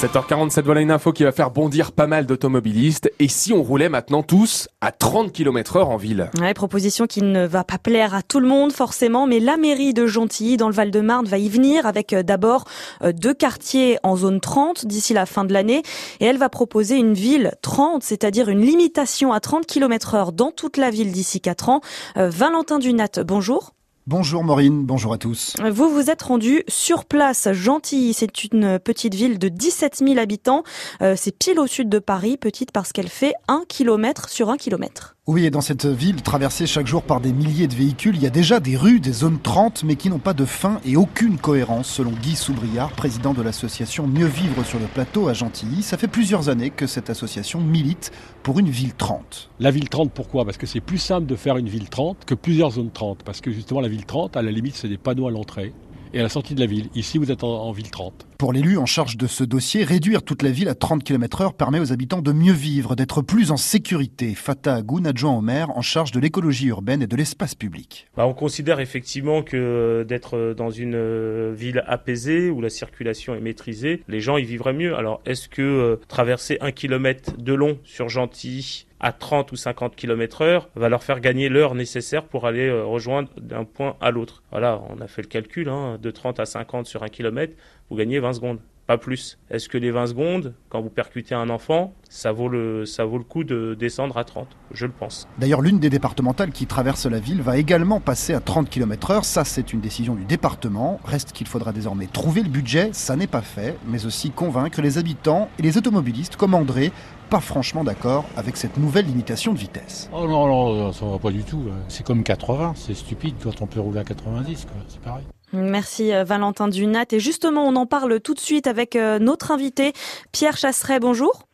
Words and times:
7h47, 0.00 0.62
voilà 0.62 0.80
une 0.80 0.92
info 0.92 1.12
qui 1.12 1.24
va 1.24 1.32
faire 1.32 1.50
bondir 1.50 1.92
pas 1.92 2.06
mal 2.06 2.24
d'automobilistes. 2.24 3.12
Et 3.18 3.28
si 3.28 3.52
on 3.52 3.62
roulait 3.62 3.90
maintenant 3.90 4.22
tous 4.22 4.66
à 4.80 4.92
30 4.92 5.30
km 5.30 5.76
heure 5.76 5.90
en 5.90 5.98
ville 5.98 6.30
Ouais, 6.40 6.54
proposition 6.54 7.06
qui 7.06 7.20
ne 7.20 7.46
va 7.46 7.64
pas 7.64 7.76
plaire 7.76 8.14
à 8.14 8.22
tout 8.22 8.40
le 8.40 8.48
monde 8.48 8.72
forcément, 8.72 9.26
mais 9.26 9.40
la 9.40 9.58
mairie 9.58 9.92
de 9.92 10.06
Gentilly 10.06 10.56
dans 10.56 10.68
le 10.68 10.74
Val-de-Marne 10.74 11.26
va 11.26 11.36
y 11.36 11.50
venir 11.50 11.84
avec 11.84 12.14
euh, 12.14 12.22
d'abord 12.22 12.64
euh, 13.02 13.12
deux 13.12 13.34
quartiers 13.34 13.98
en 14.02 14.16
zone 14.16 14.40
30 14.40 14.86
d'ici 14.86 15.12
la 15.12 15.26
fin 15.26 15.44
de 15.44 15.52
l'année. 15.52 15.82
Et 16.20 16.24
elle 16.24 16.38
va 16.38 16.48
proposer 16.48 16.96
une 16.96 17.12
ville 17.12 17.52
30, 17.60 18.02
c'est-à-dire 18.02 18.48
une 18.48 18.62
limitation 18.62 19.34
à 19.34 19.40
30 19.40 19.66
km 19.66 20.14
heure 20.14 20.32
dans 20.32 20.50
toute 20.50 20.78
la 20.78 20.88
ville 20.88 21.12
d'ici 21.12 21.42
4 21.42 21.68
ans. 21.68 21.80
Euh, 22.16 22.30
Valentin 22.30 22.78
Dunat, 22.78 23.22
bonjour. 23.26 23.74
Bonjour 24.06 24.42
Maureen, 24.42 24.86
bonjour 24.86 25.12
à 25.12 25.18
tous. 25.18 25.54
Vous 25.62 25.90
vous 25.90 26.08
êtes 26.08 26.22
rendu 26.22 26.62
sur 26.68 27.04
place, 27.04 27.52
Gentilly. 27.52 28.14
C'est 28.14 28.44
une 28.44 28.78
petite 28.78 29.14
ville 29.14 29.38
de 29.38 29.48
17 29.48 29.98
000 29.98 30.18
habitants. 30.18 30.64
Euh, 31.02 31.14
c'est 31.18 31.36
pile 31.36 31.60
au 31.60 31.66
sud 31.66 31.90
de 31.90 31.98
Paris, 31.98 32.38
petite 32.38 32.72
parce 32.72 32.92
qu'elle 32.92 33.10
fait 33.10 33.34
un 33.46 33.62
kilomètre 33.68 34.30
sur 34.30 34.48
un 34.48 34.56
kilomètre. 34.56 35.16
Oui, 35.26 35.44
et 35.44 35.50
dans 35.50 35.60
cette 35.60 35.86
ville 35.86 36.22
traversée 36.22 36.66
chaque 36.66 36.88
jour 36.88 37.02
par 37.02 37.20
des 37.20 37.32
milliers 37.32 37.68
de 37.68 37.74
véhicules, 37.74 38.16
il 38.16 38.22
y 38.22 38.26
a 38.26 38.30
déjà 38.30 38.58
des 38.58 38.76
rues, 38.76 38.98
des 38.98 39.12
zones 39.12 39.38
30, 39.38 39.84
mais 39.84 39.94
qui 39.94 40.08
n'ont 40.08 40.18
pas 40.18 40.32
de 40.32 40.44
fin 40.44 40.80
et 40.84 40.96
aucune 40.96 41.36
cohérence, 41.36 41.88
selon 41.88 42.10
Guy 42.10 42.34
Soubriard, 42.34 42.90
président 42.90 43.32
de 43.32 43.42
l'association 43.42 44.08
Mieux 44.08 44.26
Vivre 44.26 44.64
sur 44.64 44.80
le 44.80 44.86
Plateau 44.86 45.28
à 45.28 45.34
Gentilly. 45.34 45.82
Ça 45.82 45.98
fait 45.98 46.08
plusieurs 46.08 46.48
années 46.48 46.70
que 46.70 46.88
cette 46.88 47.10
association 47.10 47.60
milite 47.60 48.10
pour 48.42 48.58
une 48.58 48.70
ville 48.70 48.94
30. 48.94 49.50
La 49.60 49.70
ville 49.70 49.88
30, 49.88 50.10
pourquoi? 50.10 50.44
Parce 50.44 50.56
que 50.56 50.66
c'est 50.66 50.80
plus 50.80 50.98
simple 50.98 51.26
de 51.26 51.36
faire 51.36 51.58
une 51.58 51.68
ville 51.68 51.90
30 51.90 52.24
que 52.24 52.34
plusieurs 52.34 52.72
zones 52.72 52.90
30. 52.90 53.22
Parce 53.22 53.40
que 53.40 53.52
justement, 53.52 53.80
la 53.80 53.88
ville 53.90 54.06
30, 54.06 54.36
à 54.36 54.42
la 54.42 54.50
limite, 54.50 54.76
c'est 54.76 54.88
des 54.88 54.98
panneaux 54.98 55.28
à 55.28 55.30
l'entrée 55.30 55.72
et 56.12 56.20
à 56.20 56.22
la 56.22 56.28
sortie 56.28 56.54
de 56.54 56.60
la 56.60 56.66
ville. 56.66 56.88
Ici, 56.94 57.18
vous 57.18 57.30
êtes 57.30 57.44
en, 57.44 57.70
ville 57.72 57.90
30. 57.90 58.26
Pour 58.38 58.52
l'élu 58.52 58.78
en 58.78 58.86
charge 58.86 59.16
de 59.16 59.26
ce 59.26 59.44
dossier, 59.44 59.84
réduire 59.84 60.22
toute 60.22 60.42
la 60.42 60.50
ville 60.50 60.68
à 60.68 60.74
30 60.74 61.04
km 61.04 61.42
heure 61.42 61.54
permet 61.54 61.78
aux 61.78 61.92
habitants 61.92 62.22
de 62.22 62.32
mieux 62.32 62.52
vivre, 62.52 62.96
d'être 62.96 63.22
plus 63.22 63.50
en 63.50 63.56
sécurité. 63.56 64.34
Fatah 64.34 64.76
Agoun, 64.76 65.06
adjoint 65.06 65.36
au 65.36 65.40
maire 65.40 65.70
en 65.76 65.82
charge 65.82 66.10
de 66.10 66.20
l'écologie 66.20 66.68
urbaine 66.68 67.02
et 67.02 67.06
de 67.06 67.16
l'espace 67.16 67.54
public. 67.54 68.08
Bah, 68.16 68.26
on 68.26 68.34
considère 68.34 68.80
effectivement 68.80 69.42
que 69.42 70.04
d'être 70.08 70.54
dans 70.56 70.70
une 70.70 70.94
euh, 70.94 71.52
ville 71.56 71.84
apaisée 71.86 72.50
où 72.50 72.60
la 72.60 72.70
circulation 72.70 73.34
est 73.34 73.40
maîtrisée, 73.40 74.02
les 74.08 74.20
gens 74.20 74.36
y 74.36 74.44
vivraient 74.44 74.72
mieux. 74.72 74.96
Alors, 74.96 75.20
est-ce 75.26 75.48
que 75.48 75.62
euh, 75.62 75.96
traverser 76.08 76.58
un 76.60 76.72
kilomètre 76.72 77.36
de 77.38 77.52
long 77.52 77.78
sur 77.84 78.08
Gentilly 78.08 78.86
à 79.00 79.12
30 79.12 79.52
ou 79.52 79.56
50 79.56 79.96
km 79.96 80.42
heure 80.42 80.68
va 80.74 80.88
leur 80.88 81.02
faire 81.02 81.20
gagner 81.20 81.48
l'heure 81.48 81.74
nécessaire 81.74 82.24
pour 82.24 82.46
aller 82.46 82.68
euh, 82.68 82.84
rejoindre 82.84 83.30
d'un 83.40 83.64
point 83.64 83.96
à 84.00 84.10
l'autre. 84.10 84.42
Voilà, 84.50 84.80
on 84.90 85.00
a 85.00 85.06
fait 85.06 85.22
le 85.22 85.28
calcul, 85.28 85.68
hein, 85.68 85.98
de 86.00 86.10
30 86.10 86.38
à 86.38 86.46
50 86.46 86.86
sur 86.86 87.02
un 87.02 87.08
kilomètre, 87.08 87.54
vous 87.88 87.96
gagnez 87.96 88.20
20 88.20 88.34
secondes, 88.34 88.58
pas 88.86 88.98
plus. 88.98 89.38
Est-ce 89.50 89.68
que 89.68 89.78
les 89.78 89.90
20 89.90 90.08
secondes, 90.08 90.54
quand 90.68 90.80
vous 90.80 90.90
percutez 90.90 91.34
un 91.34 91.48
enfant, 91.48 91.94
ça 92.10 92.32
vaut 92.32 92.48
le, 92.48 92.84
ça 92.84 93.04
vaut 93.04 93.18
le 93.18 93.24
coup 93.24 93.44
de 93.44 93.74
descendre 93.78 94.18
à 94.18 94.24
30 94.24 94.48
Je 94.72 94.84
le 94.84 94.92
pense. 94.92 95.28
D'ailleurs, 95.38 95.62
l'une 95.62 95.78
des 95.78 95.90
départementales 95.90 96.50
qui 96.50 96.66
traverse 96.66 97.06
la 97.06 97.20
ville 97.20 97.40
va 97.40 97.56
également 97.56 98.00
passer 98.00 98.34
à 98.34 98.40
30 98.40 98.68
km 98.68 99.12
heure. 99.12 99.24
Ça, 99.24 99.44
c'est 99.44 99.72
une 99.72 99.80
décision 99.80 100.16
du 100.16 100.24
département. 100.24 101.00
Reste 101.04 101.30
qu'il 101.32 101.46
faudra 101.46 101.72
désormais 101.72 102.06
trouver 102.06 102.42
le 102.42 102.48
budget, 102.48 102.90
ça 102.92 103.14
n'est 103.14 103.28
pas 103.28 103.42
fait, 103.42 103.76
mais 103.86 104.06
aussi 104.06 104.32
convaincre 104.32 104.82
les 104.82 104.98
habitants 104.98 105.48
et 105.58 105.62
les 105.62 105.78
automobilistes 105.78 106.36
comme 106.36 106.54
André 106.54 106.92
pas 107.30 107.38
franchement 107.38 107.84
d'accord 107.84 108.24
avec 108.36 108.56
cette 108.56 108.76
nouvelle 108.76 109.06
limitation 109.06 109.52
de 109.52 109.58
vitesse. 109.58 110.10
Oh 110.12 110.26
non, 110.26 110.48
non, 110.48 110.92
ça 110.92 111.06
va 111.06 111.16
pas 111.20 111.30
du 111.30 111.44
tout. 111.44 111.62
C'est 111.86 112.04
comme 112.04 112.24
80, 112.24 112.72
c'est 112.74 112.94
stupide 112.94 113.36
quand 113.40 113.62
on 113.62 113.68
peut 113.68 113.78
rouler 113.78 114.00
à 114.00 114.04
90, 114.04 114.66
c'est 114.88 115.00
pareil. 115.00 115.22
Merci 115.52 116.12
euh, 116.12 116.24
Valentin 116.24 116.66
Dunat. 116.66 117.04
Et 117.12 117.20
justement, 117.20 117.64
on 117.66 117.76
en 117.76 117.86
parle 117.86 118.20
tout 118.20 118.34
de 118.34 118.40
suite 118.40 118.66
avec 118.66 118.96
euh, 118.96 119.20
notre 119.20 119.52
invité, 119.52 119.92
Pierre 120.32 120.56
Chasseret. 120.56 120.98
Bonjour. 120.98 121.46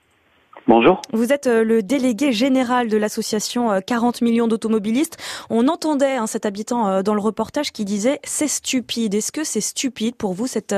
Bonjour. 0.69 1.01
Vous 1.13 1.33
êtes 1.33 1.47
euh, 1.47 1.63
le 1.63 1.83
délégué 1.83 2.33
général 2.33 2.89
de 2.89 2.97
l'association 2.97 3.81
40 3.87 4.23
millions 4.23 4.49
d'automobilistes. 4.49 5.17
On 5.51 5.69
entendait 5.69 6.17
hein, 6.17 6.27
cet 6.27 6.47
habitant 6.47 7.03
dans 7.03 7.15
le 7.15 7.21
reportage 7.21 7.73
qui 7.73 7.85
disait 7.85 8.21
c'est 8.25 8.49
stupide. 8.49 9.15
Est-ce 9.15 9.33
que 9.33 9.45
c'est 9.45 9.61
stupide 9.61 10.17
pour 10.17 10.33
vous 10.33 10.47
cette 10.47 10.75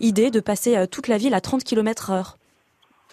idée 0.00 0.30
de 0.30 0.40
passer 0.40 0.86
toute 0.90 1.08
la 1.08 1.18
ville 1.18 1.34
à 1.34 1.40
30 1.40 1.62
km 1.64 2.10
heure? 2.10 2.37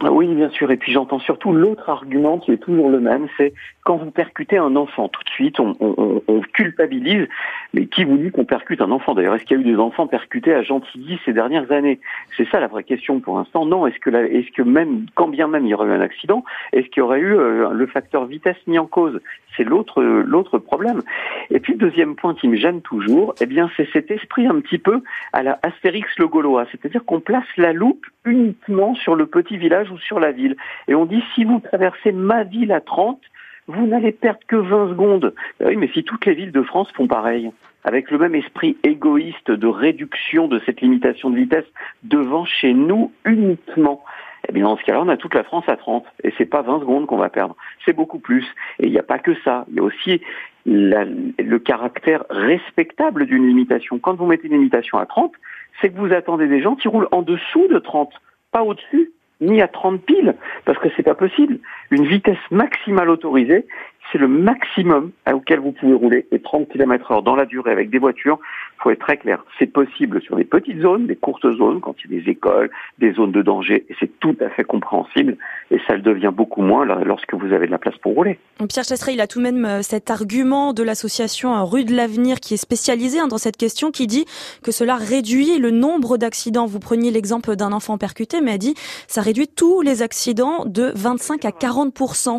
Oui, 0.04 0.28
bien 0.28 0.50
sûr. 0.50 0.72
Et 0.72 0.78
puis 0.78 0.92
j'entends 0.92 1.20
surtout 1.20 1.54
l'autre 1.54 1.90
argument 1.90 2.38
qui 2.38 2.52
est 2.52 2.58
toujours 2.58 2.90
le 2.90 3.00
même, 3.00 3.28
c'est 3.38 3.54
quand 3.84 3.96
vous 3.96 4.12
percutez 4.12 4.58
un 4.58 4.76
enfant, 4.76 5.08
tout 5.08 5.24
de 5.24 5.30
suite, 5.30 5.60
on, 5.60 5.76
on, 5.80 6.22
on 6.28 6.42
culpabilise. 6.42 7.28
Mais 7.74 7.86
qui 7.86 8.04
vous 8.04 8.18
dit 8.18 8.32
qu'on 8.32 8.44
percute 8.44 8.82
un 8.82 8.92
enfant? 8.92 9.14
D'ailleurs, 9.14 9.36
est-ce 9.36 9.46
qu'il 9.46 9.58
y 9.58 9.60
a 9.60 9.64
eu 9.64 9.72
des 9.72 9.80
enfants 9.80 10.08
percutés 10.08 10.54
à 10.54 10.64
Gentilly 10.64 11.20
ces 11.24 11.32
dernières 11.32 11.72
années? 11.72 12.00
C'est 12.36 12.48
ça 12.50 12.60
la 12.60 12.68
vraie 12.68 12.84
question 12.84 13.22
pour 13.22 13.38
l'instant. 13.38 13.66
Non. 13.66 13.88
Est-ce 13.88 14.00
que, 14.00 14.10
est-ce 14.10 14.52
que 14.52 14.64
même, 14.64 15.06
quand 15.16 15.30
bien 15.30 15.48
même 15.48 15.66
il 15.66 15.70
y 15.70 15.74
aurait 15.74 15.88
eu 15.88 15.94
un 15.94 16.02
accident, 16.02 16.44
est-ce 16.74 16.88
qu'il 16.88 17.00
y 17.00 17.02
aurait 17.02 17.20
eu 17.20 17.34
euh, 17.34 17.70
le 17.72 17.88
facteur 17.88 18.26
vitesse 18.26 18.58
mis 18.68 18.80
en 18.80 18.88
cause? 18.88 19.22
C'est 19.56 19.64
l'autre, 19.64 20.04
l'autre 20.04 20.58
problème. 20.58 21.02
Et 21.50 21.62
puis 21.62 21.76
deuxième 21.76 22.16
point 22.16 22.34
qui 22.34 22.50
me 22.50 22.58
gêne 22.58 22.82
toujours, 22.82 23.34
eh 23.40 23.46
bien, 23.46 23.70
c'est 23.78 23.88
cet 23.94 24.12
esprit 24.12 24.48
un 24.48 24.60
petit 24.60 24.80
peu 24.80 25.02
à 25.32 25.44
la 25.44 25.58
Astérix 25.64 26.10
le 26.18 26.28
Gaulois, 26.28 26.66
c'est-à-dire 26.72 27.06
qu'on 27.06 27.22
place 27.22 27.46
la 27.56 27.72
loupe 27.72 28.06
uniquement 28.26 28.96
sur 28.96 29.16
le 29.16 29.28
petit 29.28 29.58
village 29.58 29.85
ou 29.92 29.98
sur 29.98 30.20
la 30.20 30.32
ville. 30.32 30.56
Et 30.88 30.96
on 30.96 31.06
dit 31.06 31.24
si 31.34 31.44
vous 31.44 31.60
traversez 31.60 32.12
ma 32.12 32.44
ville 32.44 32.72
à 32.72 32.82
30, 32.82 33.20
vous 33.68 33.88
n'allez 33.88 34.12
perdre 34.12 34.42
que 34.48 34.56
20 34.56 34.90
secondes. 34.90 35.34
Ben 35.60 35.68
oui, 35.70 35.76
mais 35.76 35.90
si 35.94 36.04
toutes 36.04 36.26
les 36.26 36.34
villes 36.34 36.52
de 36.52 36.62
France 36.62 36.92
font 36.94 37.08
pareil, 37.08 37.52
avec 37.84 38.12
le 38.12 38.18
même 38.18 38.36
esprit 38.36 38.78
égoïste 38.84 39.52
de 39.52 39.68
réduction 39.68 40.48
de 40.48 40.60
cette 40.66 40.82
limitation 40.82 41.30
de 41.30 41.38
vitesse 41.38 41.66
devant 42.04 42.46
chez 42.46 42.74
nous 42.74 43.12
uniquement, 43.26 44.04
eh 44.48 44.52
bien 44.52 44.64
dans 44.64 44.78
ce 44.78 44.84
cas-là, 44.84 45.02
on 45.02 45.10
a 45.10 45.18
toute 45.18 45.34
la 45.34 45.44
France 45.44 45.66
à 45.68 45.78
30 45.78 46.06
et 46.24 46.34
c'est 46.38 46.46
pas 46.46 46.62
20 46.62 46.82
secondes 46.82 47.06
qu'on 47.08 47.18
va 47.18 47.30
perdre, 47.30 47.56
c'est 47.86 47.94
beaucoup 47.94 48.20
plus. 48.20 48.46
Et 48.80 48.88
il 48.88 48.92
n'y 48.92 49.00
a 49.00 49.04
pas 49.04 49.20
que 49.20 49.36
ça, 49.44 49.66
il 49.70 49.76
y 49.76 49.80
a 49.80 49.84
aussi 49.84 50.22
le 50.66 51.58
caractère 51.58 52.24
respectable 52.30 53.26
d'une 53.26 53.48
limitation. 53.48 54.00
Quand 54.00 54.16
vous 54.16 54.26
mettez 54.26 54.48
une 54.48 54.54
limitation 54.54 54.98
à 54.98 55.06
30, 55.06 55.32
c'est 55.80 55.90
que 55.90 55.98
vous 55.98 56.14
attendez 56.14 56.48
des 56.48 56.62
gens 56.62 56.76
qui 56.76 56.88
roulent 56.88 57.08
en 57.12 57.22
dessous 57.22 57.68
de 57.68 57.80
30, 57.80 58.12
pas 58.52 58.64
au-dessus 58.64 59.12
ni 59.42 59.62
à 59.62 59.68
30 59.68 60.02
piles, 60.02 60.36
parce 60.66 60.80
que 60.80 60.88
c'est 60.96 61.04
pas 61.04 61.16
possible. 61.16 61.60
Une 61.92 62.06
vitesse 62.06 62.38
maximale 62.52 63.10
autorisée, 63.10 63.68
c'est 64.16 64.22
le 64.22 64.30
maximum 64.30 65.12
auquel 65.34 65.60
vous 65.60 65.74
pouvez 65.74 65.94
rouler, 65.94 66.26
et 66.32 66.40
30 66.40 66.70
km 66.70 67.12
heure 67.12 67.22
dans 67.22 67.36
la 67.36 67.46
durée 67.46 67.72
avec 67.72 67.90
des 67.90 67.98
voitures, 67.98 68.40
faut 68.78 68.90
être 68.90 69.00
très 69.00 69.18
clair. 69.18 69.44
C'est 69.60 69.68
possible 69.68 70.22
sur 70.22 70.38
des 70.38 70.46
petites 70.46 70.80
zones, 70.82 71.06
des 71.06 71.18
courtes 71.18 71.52
zones, 71.58 71.82
quand 71.82 71.96
il 72.06 72.14
y 72.14 72.18
a 72.18 72.22
des 72.22 72.32
écoles, 72.32 72.70
des 72.98 73.12
zones 73.12 73.34
de 73.34 73.42
danger, 73.42 73.86
et 73.90 73.96
c'est 74.00 74.18
tout 74.22 74.38
à 74.40 74.50
fait 74.50 74.64
compréhensible, 74.64 75.36
et 75.70 75.80
ça 75.86 75.96
le 75.96 76.02
devient 76.02 76.32
beaucoup 76.34 76.62
moins 76.62 76.86
lorsque 76.86 77.34
vous 77.34 77.52
avez 77.52 77.66
de 77.66 77.72
la 77.72 77.78
place 77.78 77.98
pour 77.98 78.14
rouler. 78.14 78.40
Pierre 78.70 78.86
Chasseret, 78.86 79.16
il 79.16 79.22
a 79.22 79.28
tout 79.28 79.40
de 79.40 79.44
même 79.44 79.66
euh, 79.66 79.82
cet 79.82 80.10
argument 80.10 80.72
de 80.72 80.84
l'association 80.84 81.54
euh, 81.54 81.64
Rue 81.64 81.84
de 81.84 81.94
l'Avenir 81.94 82.40
qui 82.40 82.54
est 82.54 82.58
spécialisée 82.58 83.20
hein, 83.20 83.28
dans 83.28 83.38
cette 83.38 83.58
question, 83.58 83.92
qui 83.92 84.08
dit 84.08 84.26
que 84.64 84.72
cela 84.72 84.96
réduit 84.96 85.60
le 85.60 85.72
nombre 85.72 86.18
d'accidents. 86.18 86.68
Vous 86.68 86.80
preniez 86.80 87.12
l'exemple 87.12 87.58
d'un 87.58 87.74
enfant 87.74 87.98
percuté, 87.98 88.40
mais 88.40 88.54
a 88.54 88.58
dit 88.58 88.76
ça 89.08 89.20
réduit 89.20 89.50
tous 89.50 89.82
les 89.82 90.02
accidents 90.02 90.64
de 90.66 90.94
25 90.96 91.44
à 91.44 91.52
40 91.52 91.94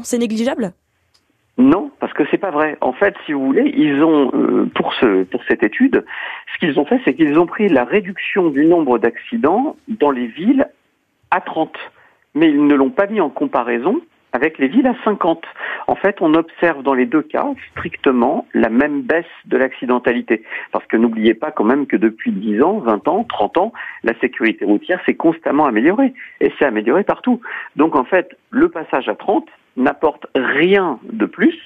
C'est 0.05 0.19
négligeable? 0.19 0.73
Non, 1.59 1.91
parce 2.01 2.13
que 2.13 2.25
c'est 2.31 2.39
pas 2.39 2.51
vrai. 2.51 2.77
En 2.83 2.93
fait, 2.93 3.15
si 3.25 3.33
vous 3.33 3.47
voulez, 3.47 3.73
ils 3.75 4.03
ont 4.05 4.31
euh, 4.35 4.67
pour 4.75 4.93
ce 4.95 5.25
pour 5.25 5.43
cette 5.49 5.63
étude, 5.63 6.05
ce 6.53 6.59
qu'ils 6.59 6.79
ont 6.79 6.85
fait, 6.85 7.01
c'est 7.05 7.15
qu'ils 7.15 7.39
ont 7.39 7.47
pris 7.47 7.69
la 7.69 7.85
réduction 7.85 8.51
du 8.51 8.67
nombre 8.67 8.99
d'accidents 8.99 9.77
dans 9.89 10.11
les 10.11 10.27
villes 10.27 10.69
à 11.31 11.41
30, 11.41 11.75
mais 12.35 12.51
ils 12.51 12.67
ne 12.67 12.75
l'ont 12.75 12.91
pas 12.91 13.07
mis 13.07 13.23
en 13.23 13.31
comparaison 13.31 14.03
avec 14.33 14.59
les 14.59 14.69
villes 14.69 14.87
à 14.87 14.95
50. 15.05 15.43
En 15.87 15.95
fait, 15.95 16.17
on 16.21 16.35
observe 16.35 16.83
dans 16.83 16.95
les 16.95 17.07
deux 17.07 17.23
cas 17.23 17.47
strictement 17.71 18.47
la 18.55 18.69
même 18.69 19.03
baisse 19.03 19.25
de 19.45 19.57
l'accidentalité. 19.57 20.43
Parce 20.73 20.85
que 20.87 20.97
n'oubliez 20.97 21.35
pas 21.35 21.51
quand 21.51 21.65
même 21.65 21.87
que 21.87 21.97
depuis 21.97 22.33
10 22.33 22.63
ans, 22.63 22.79
20 22.79 23.09
ans, 23.09 23.25
30 23.25 23.59
ans, 23.59 23.73
la 24.03 24.19
sécurité 24.21 24.65
routière 24.65 25.01
s'est 25.07 25.15
constamment 25.15 25.67
améliorée. 25.67 26.13
Et 26.41 26.53
c'est 26.59 26.65
amélioré 26.65 27.05
partout. 27.05 27.41
Donc 27.77 27.95
en 27.95 28.05
fait, 28.05 28.37
le 28.51 28.69
passage 28.69 29.09
à 29.09 29.15
30 29.15 29.47
n'apporte 29.77 30.27
rien 30.35 30.99
de 31.05 31.27
plus 31.27 31.57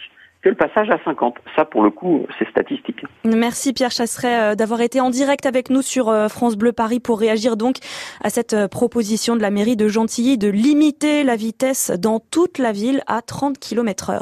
que 0.43 0.49
le 0.49 0.55
passage 0.55 0.91
à 0.91 0.99
50. 1.05 1.37
Ça, 1.55 1.65
pour 1.65 1.83
le 1.83 1.91
coup, 1.91 2.27
c'est 2.39 2.49
statistique. 2.49 3.05
Merci 3.25 3.73
Pierre 3.73 3.91
Chasseret 3.91 4.41
euh, 4.41 4.55
d'avoir 4.55 4.81
été 4.81 5.01
en 5.01 5.11
direct 5.11 5.47
avec 5.47 5.71
nous 5.71 5.83
sur 5.83 6.09
euh, 6.09 6.29
France 6.29 6.57
Bleu 6.57 6.73
Paris 6.73 7.01
pour 7.01 7.21
réagir 7.21 7.57
donc 7.57 7.77
à 8.23 8.31
cette 8.31 8.55
euh, 8.55 8.69
proposition 8.69 9.37
de 9.37 9.43
la 9.43 9.51
mairie 9.51 9.77
de 9.77 9.89
Gentilly 9.89 10.39
de 10.39 10.49
limiter 10.49 11.25
la 11.25 11.37
vitesse 11.37 11.91
dans 11.91 12.21
toute 12.21 12.59
la 12.59 12.73
ville 12.73 13.03
à 13.07 13.21
30 13.23 13.59
km 13.59 14.11
heure. 14.11 14.19